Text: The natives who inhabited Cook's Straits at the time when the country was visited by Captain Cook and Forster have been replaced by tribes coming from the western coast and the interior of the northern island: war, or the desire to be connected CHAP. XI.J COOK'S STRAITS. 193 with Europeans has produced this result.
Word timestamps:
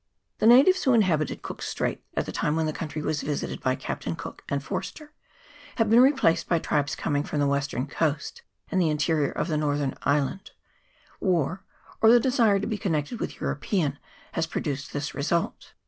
The 0.39 0.47
natives 0.47 0.83
who 0.83 0.93
inhabited 0.93 1.43
Cook's 1.43 1.67
Straits 1.67 2.01
at 2.17 2.25
the 2.25 2.31
time 2.31 2.55
when 2.55 2.65
the 2.65 2.73
country 2.73 3.03
was 3.03 3.21
visited 3.21 3.61
by 3.61 3.75
Captain 3.75 4.15
Cook 4.15 4.43
and 4.49 4.63
Forster 4.63 5.13
have 5.75 5.91
been 5.91 5.99
replaced 5.99 6.49
by 6.49 6.57
tribes 6.57 6.95
coming 6.95 7.21
from 7.21 7.39
the 7.39 7.45
western 7.45 7.85
coast 7.85 8.41
and 8.71 8.81
the 8.81 8.89
interior 8.89 9.29
of 9.31 9.47
the 9.47 9.57
northern 9.57 9.93
island: 10.01 10.53
war, 11.19 11.63
or 12.01 12.09
the 12.09 12.19
desire 12.19 12.59
to 12.59 12.65
be 12.65 12.79
connected 12.79 13.19
CHAP. 13.19 13.27
XI.J 13.27 13.27
COOK'S 13.27 13.33
STRAITS. 13.61 13.71
193 13.73 13.77
with 13.83 13.85
Europeans 13.87 13.99
has 14.31 14.47
produced 14.47 14.91
this 14.91 15.13
result. 15.13 15.73